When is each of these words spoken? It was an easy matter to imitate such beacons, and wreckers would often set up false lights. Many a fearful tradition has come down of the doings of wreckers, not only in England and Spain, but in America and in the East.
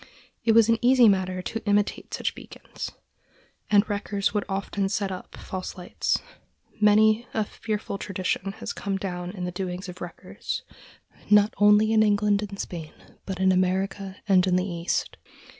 It 0.43 0.53
was 0.53 0.67
an 0.67 0.79
easy 0.81 1.07
matter 1.07 1.43
to 1.43 1.63
imitate 1.67 2.11
such 2.11 2.33
beacons, 2.33 2.91
and 3.69 3.87
wreckers 3.87 4.33
would 4.33 4.43
often 4.49 4.89
set 4.89 5.11
up 5.11 5.35
false 5.37 5.77
lights. 5.77 6.19
Many 6.79 7.27
a 7.35 7.43
fearful 7.43 7.99
tradition 7.99 8.53
has 8.53 8.73
come 8.73 8.97
down 8.97 9.29
of 9.37 9.45
the 9.45 9.51
doings 9.51 9.87
of 9.87 10.01
wreckers, 10.01 10.63
not 11.29 11.53
only 11.57 11.91
in 11.93 12.01
England 12.01 12.41
and 12.41 12.57
Spain, 12.59 12.93
but 13.27 13.39
in 13.39 13.51
America 13.51 14.17
and 14.27 14.47
in 14.47 14.55
the 14.55 14.65
East. 14.65 15.17